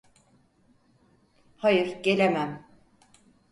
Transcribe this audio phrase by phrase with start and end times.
[1.57, 2.67] Hayır, gelemem.